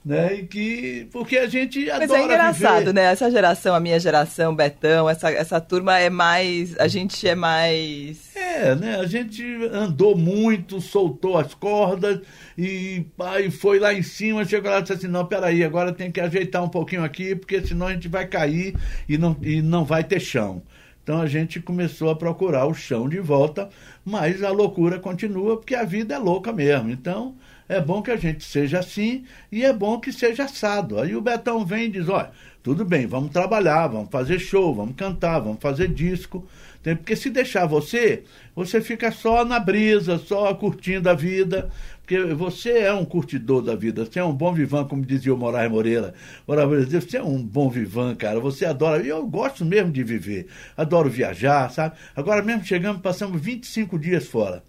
[0.05, 0.35] né?
[0.35, 1.09] E que.
[1.13, 2.95] Porque a gente Mas adora é engraçado, viver.
[2.95, 3.03] né?
[3.05, 6.79] Essa geração, a minha geração, Betão, essa, essa turma é mais.
[6.79, 8.35] A gente é mais.
[8.35, 8.97] É, né?
[8.97, 12.21] A gente andou muito, soltou as cordas
[12.57, 16.11] e pai foi lá em cima, chegou lá e disse assim, não, peraí, agora tem
[16.11, 18.75] que ajeitar um pouquinho aqui, porque senão a gente vai cair
[19.09, 20.63] e não, e não vai ter chão.
[21.03, 23.69] Então a gente começou a procurar o chão de volta,
[24.05, 26.91] mas a loucura continua, porque a vida é louca mesmo.
[26.91, 27.35] Então
[27.71, 31.01] é bom que a gente seja assim e é bom que seja assado.
[31.01, 32.33] Aí o Betão vem e diz, olha,
[32.65, 36.45] tudo bem, vamos trabalhar, vamos fazer show, vamos cantar, vamos fazer disco.
[36.83, 38.25] Tem- Porque se deixar você,
[38.57, 41.71] você fica só na brisa, só curtindo a vida.
[42.01, 45.39] Porque você é um curtidor da vida, você é um bom vivan, como dizia o
[45.39, 46.13] Moraes Moreira.
[46.49, 48.41] Moraes Moreira você é um bom vivan, cara.
[48.41, 49.01] Você adora.
[49.01, 50.49] Eu gosto mesmo de viver.
[50.77, 51.95] Adoro viajar, sabe?
[52.17, 54.61] Agora mesmo chegamos, passamos 25 dias fora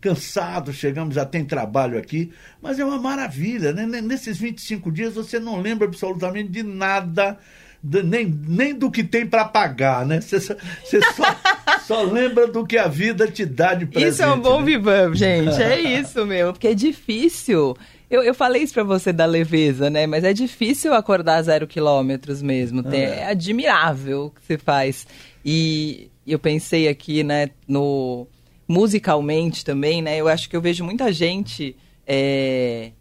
[0.00, 2.30] cansados, chegamos, já tem trabalho aqui,
[2.62, 3.86] mas é uma maravilha, né?
[4.00, 7.38] Nesses 25 dias você não lembra absolutamente de nada,
[7.82, 10.20] nem, nem do que tem para pagar, né?
[10.20, 10.54] Você só,
[10.84, 11.36] você só,
[11.86, 14.12] só lembra do que a vida te dá de presente.
[14.12, 14.66] Isso é um bom né?
[14.66, 15.60] vivam, gente.
[15.62, 16.52] É isso, meu.
[16.52, 17.76] Porque é difícil.
[18.08, 20.06] Eu, eu falei isso pra você da leveza, né?
[20.06, 22.82] Mas é difícil acordar zero quilômetros mesmo.
[22.82, 23.20] Tem- É.
[23.20, 25.06] é admirável o que você faz.
[25.44, 28.26] E eu pensei aqui, né, no
[28.68, 30.16] musicalmente também, né?
[30.16, 31.76] Eu acho que eu vejo muita gente
[32.06, 32.92] é,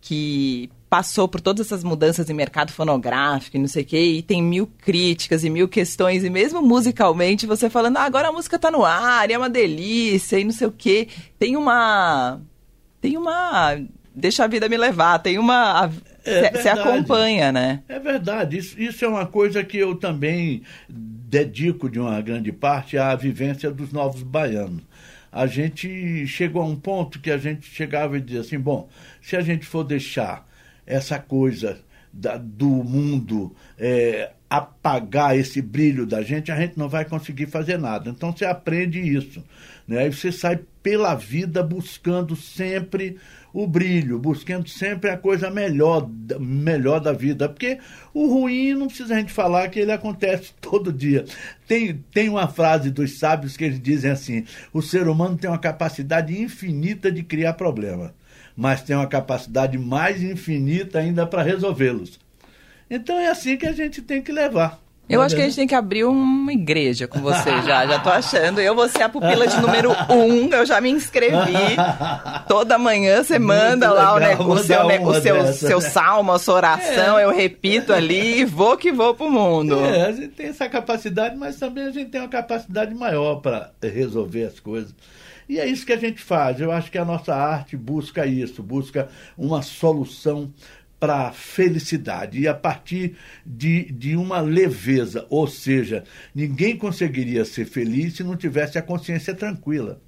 [0.00, 4.22] que passou por todas essas mudanças em mercado fonográfico e não sei o quê, e
[4.22, 8.58] tem mil críticas e mil questões, e mesmo musicalmente você falando, ah, agora a música
[8.58, 11.08] tá no ar, e é uma delícia, e não sei o quê.
[11.38, 12.42] Tem uma.
[13.00, 13.80] Tem uma.
[14.14, 15.90] Deixa a vida me levar, tem uma.
[16.24, 16.80] É Você verdade.
[16.80, 17.82] acompanha, né?
[17.88, 22.96] É verdade, isso, isso é uma coisa que eu também dedico de uma grande parte
[22.98, 24.82] à vivência dos novos baianos.
[25.30, 28.88] A gente chegou a um ponto que a gente chegava e dizia assim: bom,
[29.20, 30.46] se a gente for deixar
[30.86, 31.78] essa coisa
[32.12, 37.78] da- do mundo é, apagar esse brilho da gente, a gente não vai conseguir fazer
[37.78, 38.10] nada.
[38.10, 39.42] Então você aprende isso.
[39.88, 40.00] Né?
[40.00, 43.16] Aí você sai pela vida buscando sempre
[43.52, 46.08] o brilho, buscando sempre a coisa melhor,
[46.40, 47.48] melhor da vida.
[47.48, 47.78] Porque
[48.14, 51.24] o ruim não precisa a gente falar que ele acontece todo dia.
[51.66, 55.58] Tem, tem uma frase dos sábios que eles dizem assim: o ser humano tem uma
[55.58, 58.12] capacidade infinita de criar problemas,
[58.56, 62.18] mas tem uma capacidade mais infinita ainda para resolvê-los.
[62.90, 64.81] Então é assim que a gente tem que levar.
[65.08, 67.98] Eu é acho que a gente tem que abrir uma igreja com você já, já
[67.98, 68.60] tô achando.
[68.60, 71.76] Eu vou ser a pupila de número um, eu já me inscrevi.
[72.48, 75.66] Toda manhã você manda Muito lá o, legal, seu, o seu, dessa.
[75.66, 79.78] seu salmo, a sua oração, eu repito ali e vou que vou pro mundo.
[79.84, 83.72] É, a gente tem essa capacidade, mas também a gente tem uma capacidade maior para
[83.82, 84.94] resolver as coisas.
[85.48, 86.60] E é isso que a gente faz.
[86.60, 90.50] Eu acho que a nossa arte busca isso, busca uma solução
[91.02, 92.38] para a felicidade.
[92.38, 98.36] E a partir de, de uma leveza, ou seja, ninguém conseguiria ser feliz se não
[98.36, 100.00] tivesse a consciência tranquila.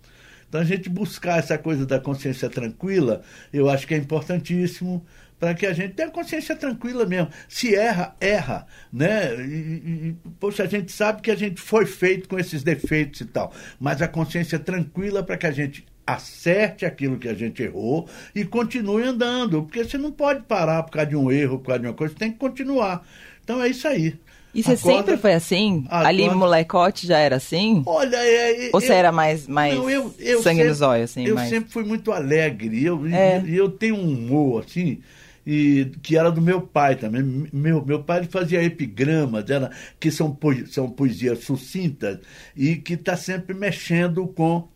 [0.49, 5.05] Então a gente buscar essa coisa da consciência tranquila, eu acho que é importantíssimo
[5.37, 7.29] para que a gente tenha consciência tranquila mesmo.
[7.49, 9.35] Se erra, erra, né?
[9.45, 13.25] E- e, poxa, a gente sabe que a gente foi feito com esses defeitos e
[13.25, 18.09] tal, mas a consciência tranquila para que a gente acerte aquilo que a gente errou
[18.35, 21.81] e continue andando, porque você não pode parar por causa de um erro, por causa
[21.81, 23.07] de uma coisa, você tem que continuar.
[23.43, 24.15] Então é isso aí.
[24.55, 25.85] E você Acorda- sempre foi assim?
[25.89, 27.83] Acorda- Ali molecote já era assim?
[27.87, 31.11] Olha, é, Ou você eu- era mais, mais Não, eu- eu sangue sempre- nos olhos,
[31.11, 31.27] assim?
[31.27, 31.49] Eu mais...
[31.49, 32.85] sempre fui muito alegre.
[32.85, 33.43] Eu, É.
[33.45, 35.01] e eu tenho um humor, assim,
[35.45, 37.49] e que era do meu pai também.
[37.53, 40.39] Meu, meu pai fazia epigramas, era, que são,
[40.71, 42.21] são poesias sucintas
[42.57, 44.69] e que está sempre mexendo com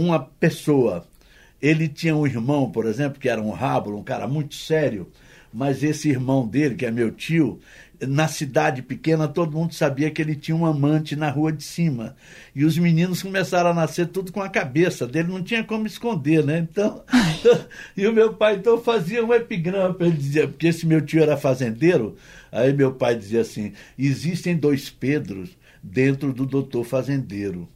[0.00, 1.06] uma pessoa.
[1.60, 5.08] Ele tinha um irmão, por exemplo, que era um rábulo, um cara muito sério,
[5.52, 7.58] mas esse irmão dele, que é meu tio,
[8.06, 12.14] na cidade pequena todo mundo sabia que ele tinha um amante na rua de cima.
[12.54, 16.44] E os meninos começaram a nascer tudo com a cabeça dele, não tinha como esconder,
[16.44, 16.58] né?
[16.58, 17.02] Então,
[17.40, 17.64] então
[17.96, 21.22] e o meu pai então fazia um epigrama para ele dizer, porque esse meu tio
[21.22, 22.16] era fazendeiro,
[22.52, 27.68] aí meu pai dizia assim: existem dois Pedros dentro do doutor fazendeiro.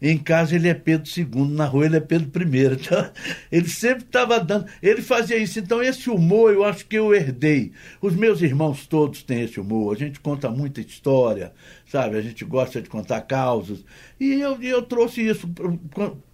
[0.00, 2.60] Em casa ele é Pedro II, na rua ele é Pedro I.
[2.80, 3.10] Então,
[3.52, 4.66] ele sempre estava dando.
[4.82, 5.58] Ele fazia isso.
[5.58, 7.72] Então, esse humor eu acho que eu herdei.
[8.00, 9.94] Os meus irmãos todos têm esse humor.
[9.94, 11.52] A gente conta muita história,
[11.86, 12.16] sabe?
[12.16, 13.84] A gente gosta de contar causos.
[14.18, 15.48] E eu, eu trouxe isso.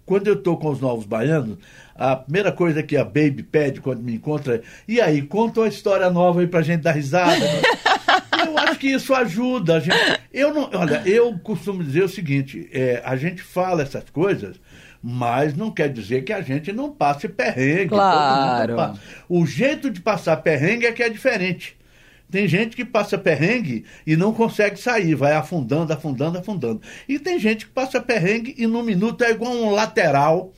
[0.05, 1.57] Quando eu estou com os novos baianos,
[1.93, 5.67] a primeira coisa que a Baby pede quando me encontra é: e aí, conta uma
[5.67, 7.45] história nova aí pra gente dar risada.
[8.77, 9.77] acho que isso ajuda.
[9.77, 9.97] A gente,
[10.31, 14.57] eu não, olha, eu costumo dizer o seguinte: é, a gente fala essas coisas,
[15.01, 17.89] mas não quer dizer que a gente não passe perrengue.
[18.75, 18.99] Claro.
[19.27, 21.75] O jeito de passar perrengue é que é diferente.
[22.29, 26.81] Tem gente que passa perrengue e não consegue sair, vai afundando, afundando, afundando.
[27.07, 30.51] E tem gente que passa perrengue e num minuto é igual um lateral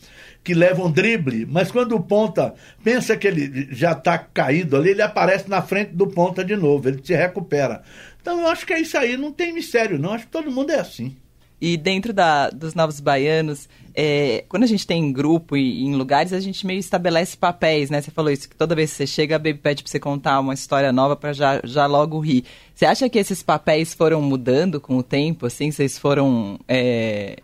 [0.44, 2.54] que leva um drible, mas quando o ponta
[2.84, 6.88] pensa que ele já está caído ali, ele aparece na frente do ponta de novo,
[6.88, 7.84] ele se recupera.
[8.22, 10.72] Então eu acho que é isso aí, não tem mistério não, acho que todo mundo
[10.72, 11.16] é assim.
[11.62, 16.32] E dentro da, dos Novos Baianos, é, quando a gente tem grupo e em lugares,
[16.32, 18.02] a gente meio estabelece papéis, né?
[18.02, 20.40] Você falou isso, que toda vez que você chega, a Baby pede pra você contar
[20.40, 22.46] uma história nova para já, já logo rir.
[22.74, 25.70] Você acha que esses papéis foram mudando com o tempo, assim?
[25.70, 27.40] Vocês foram é,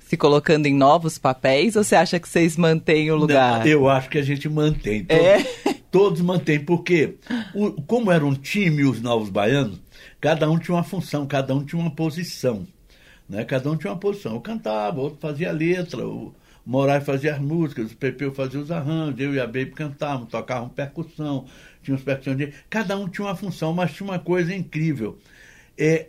[0.00, 3.60] se colocando em novos papéis ou você acha que vocês mantêm o lugar?
[3.60, 5.04] Não, eu acho que a gente mantém.
[5.04, 5.46] Todos, é?
[5.90, 7.16] Todos mantêm, porque
[7.54, 9.80] o, como era um time os Novos Baianos,
[10.20, 12.66] cada um tinha uma função, cada um tinha uma posição.
[13.28, 13.44] Né?
[13.44, 14.34] Cada um tinha uma posição.
[14.34, 16.34] Eu cantava, outro fazia letra, o
[16.66, 20.68] Moraes fazia as músicas, o Pepeu fazia os arranjos, eu e a Baby cantavam, tocavam
[20.68, 21.46] percussão,
[21.82, 22.60] tinha os percussionistas.
[22.68, 25.18] Cada um tinha uma função, mas tinha uma coisa incrível.
[25.78, 26.08] É,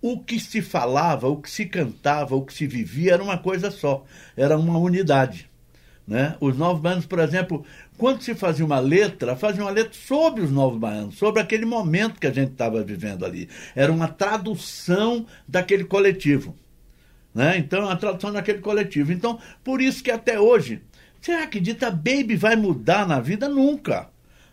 [0.00, 3.70] o que se falava, o que se cantava, o que se vivia era uma coisa
[3.70, 4.04] só,
[4.36, 5.48] era uma unidade.
[6.06, 6.36] Né?
[6.40, 7.64] Os novos baianos, por exemplo,
[7.98, 12.20] quando se fazia uma letra, fazia uma letra sobre os novos baianos, sobre aquele momento
[12.20, 13.48] que a gente estava vivendo ali.
[13.74, 16.54] Era uma tradução daquele coletivo.
[17.34, 17.58] Né?
[17.58, 19.12] Então, uma tradução daquele coletivo.
[19.12, 20.80] Então, por isso que até hoje,
[21.20, 23.48] você acredita, a Baby vai mudar na vida?
[23.48, 24.08] Nunca.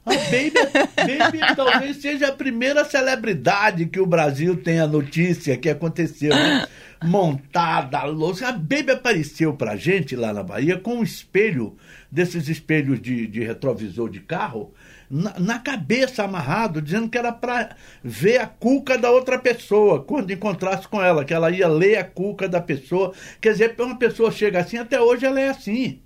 [0.06, 0.54] A Baby,
[0.96, 6.30] Baby talvez seja a primeira celebridade que o Brasil tem a notícia que aconteceu.
[6.30, 6.68] Né?
[7.06, 8.48] Montada, louca.
[8.48, 11.76] A Baby apareceu pra gente lá na Bahia com um espelho,
[12.12, 14.74] desses espelhos de, de retrovisor de carro,
[15.10, 20.32] na, na, cabeça amarrado, dizendo que era para ver a cuca da outra pessoa quando
[20.32, 23.14] encontrasse com ela, que ela ia ler a cuca da pessoa.
[23.40, 26.00] Quer dizer, uma pessoa chega assim, até hoje ela é assim.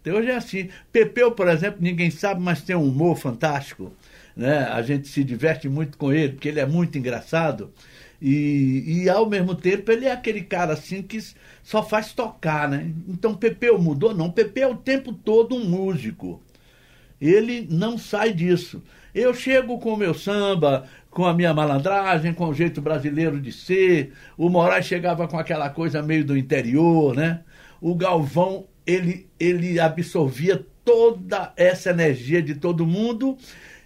[0.00, 0.68] Até hoje é assim.
[0.90, 3.92] Pepeu, por exemplo, ninguém sabe, mas tem um humor fantástico.
[4.36, 4.58] Né?
[4.58, 7.72] A gente se diverte muito com ele, porque ele é muito engraçado.
[8.24, 11.18] E, e ao mesmo tempo ele é aquele cara assim que
[11.60, 12.92] só faz tocar, né?
[13.08, 14.14] Então Pepeu mudou?
[14.14, 16.40] Não, Pepeu é o tempo todo um músico.
[17.20, 18.80] Ele não sai disso.
[19.12, 23.50] Eu chego com o meu samba, com a minha malandragem, com o jeito brasileiro de
[23.50, 24.12] ser.
[24.38, 27.40] O Moraes chegava com aquela coisa meio do interior, né?
[27.80, 33.36] O Galvão ele, ele absorvia toda essa energia de todo mundo.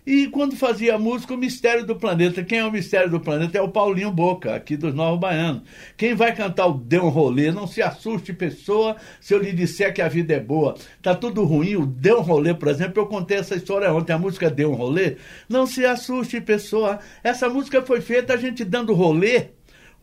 [0.07, 2.45] E quando fazia música, o Mistério do Planeta.
[2.45, 3.59] Quem é o Mistério do Planeta?
[3.59, 5.63] É o Paulinho Boca, aqui dos Novos Baianos.
[5.97, 7.51] Quem vai cantar o Dê um Rolê?
[7.51, 10.77] Não se assuste, pessoa, se eu lhe disser que a vida é boa.
[11.03, 14.19] Tá tudo ruim, o Dê um Rolê, por exemplo, eu contei essa história ontem, a
[14.19, 15.17] música Dê um Rolê.
[15.49, 17.01] Não se assuste, pessoa.
[17.25, 19.56] Essa música foi feita a gente dando rolê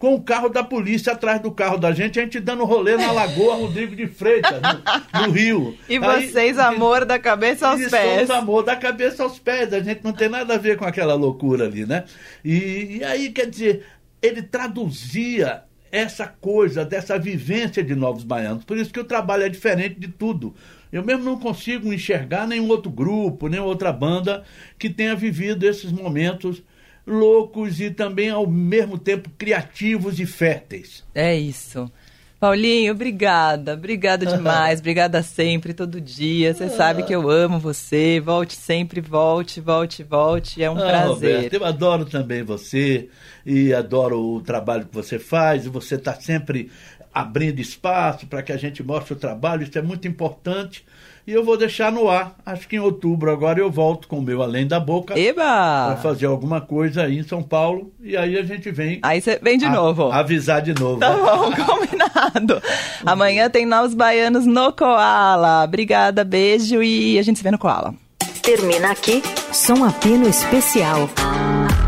[0.03, 3.09] com o carro da polícia atrás do carro da gente, a gente dando rolê na
[3.13, 5.77] Lagoa Rodrigo de Freitas, no, no Rio.
[5.87, 8.29] E vocês, Aí, amor da cabeça aos pés.
[8.29, 11.67] amor da cabeça aos pés, a gente não tem nada a ver com aquela loucura
[11.67, 12.03] ali, né?
[12.43, 13.85] E, e aí, quer dizer,
[14.21, 18.65] ele traduzia essa coisa, dessa vivência de Novos Baianos.
[18.65, 20.53] Por isso que o trabalho é diferente de tudo.
[20.91, 24.43] Eu mesmo não consigo enxergar nenhum outro grupo, nenhuma outra banda
[24.77, 26.61] que tenha vivido esses momentos
[27.05, 31.03] loucos e também ao mesmo tempo criativos e férteis.
[31.13, 31.91] É isso.
[32.39, 36.53] Paulinho, obrigada, obrigada demais, obrigada sempre, todo dia.
[36.53, 38.19] Você sabe que eu amo você.
[38.19, 40.61] Volte sempre, volte, volte, volte.
[40.61, 41.35] É um ah, prazer.
[41.35, 43.07] Roberto, eu adoro também você
[43.45, 45.65] e adoro o trabalho que você faz.
[45.67, 46.69] Você está sempre
[47.13, 50.83] abrindo espaço para que a gente mostre o trabalho, isso é muito importante.
[51.25, 52.35] E eu vou deixar no ar.
[52.45, 55.17] Acho que em outubro agora eu volto com o meu Além da Boca.
[55.17, 55.41] Eba!
[55.41, 57.93] Para fazer alguma coisa aí em São Paulo.
[58.01, 58.99] E aí a gente vem.
[59.01, 60.11] Aí você vem de a, novo.
[60.11, 60.99] Avisar de novo.
[60.99, 62.61] Tá bom, combinado.
[63.05, 65.63] Amanhã tem Novos Baianos no Koala.
[65.63, 67.93] Obrigada, beijo e a gente se vê no Koala.
[68.41, 71.09] Termina aqui Som Apino Especial.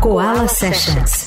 [0.00, 1.25] Koala Sessions.